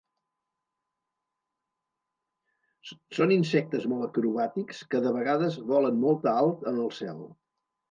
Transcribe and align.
Són 3.19 3.35
insectes 3.37 3.87
molt 3.93 4.07
acrobàtics 4.07 4.81
que 4.95 5.05
de 5.07 5.15
vegades 5.21 5.61
volen 5.75 6.03
molt 6.09 6.29
alt 6.35 6.69
en 6.75 6.85
el 6.89 6.93
cel. 7.05 7.25